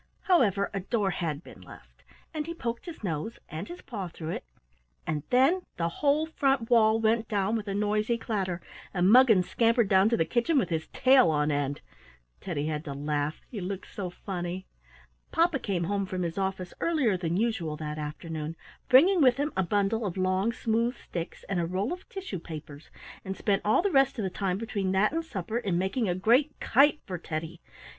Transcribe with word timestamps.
However, 0.21 0.71
a 0.73 0.79
door 0.79 1.11
had 1.11 1.43
been 1.43 1.61
left, 1.61 2.01
and 2.33 2.47
he 2.47 2.55
poked 2.55 2.87
his 2.87 3.03
nose 3.03 3.37
and 3.49 3.67
his 3.67 3.83
paw 3.83 4.07
through 4.07 4.29
it, 4.31 4.43
and 5.05 5.21
then 5.29 5.61
the 5.77 5.89
whole 5.89 6.25
front 6.25 6.71
wall 6.71 6.99
went 6.99 7.27
down 7.27 7.55
with 7.55 7.67
a 7.67 7.75
noisy 7.75 8.17
clatter, 8.17 8.61
and 8.95 9.11
Muggins 9.11 9.47
scampered 9.47 9.89
down 9.89 10.09
to 10.09 10.17
the 10.17 10.25
kitchen 10.25 10.57
with 10.57 10.69
his 10.69 10.87
tail 10.87 11.29
on 11.29 11.51
end. 11.51 11.81
Teddy 12.39 12.65
had 12.65 12.83
to 12.85 12.93
laugh; 12.95 13.41
he 13.51 13.61
looked 13.61 13.93
so 13.93 14.09
funny. 14.09 14.65
Papa 15.31 15.59
came 15.59 15.83
home 15.83 16.07
from 16.07 16.23
his 16.23 16.35
office 16.39 16.73
earlier 16.79 17.15
than 17.15 17.37
usual 17.37 17.77
that 17.77 17.99
afternoon, 17.99 18.55
bringing 18.89 19.21
with 19.21 19.37
him 19.37 19.53
a 19.55 19.61
bundle 19.61 20.03
of 20.03 20.17
long, 20.17 20.51
smooth 20.51 20.95
sticks 20.97 21.43
and 21.47 21.59
a 21.59 21.65
roll 21.67 21.93
of 21.93 22.09
tissue 22.09 22.39
papers, 22.39 22.89
and 23.23 23.37
spent 23.37 23.61
all 23.63 23.83
the 23.83 23.91
rest 23.91 24.17
of 24.17 24.23
the 24.23 24.31
time 24.31 24.57
between 24.57 24.93
that 24.93 25.11
and 25.11 25.23
supper 25.23 25.59
in 25.59 25.77
making 25.77 26.09
a 26.09 26.15
great 26.15 26.59
kite 26.59 27.01
for 27.05 27.19
Teddy. 27.19 27.61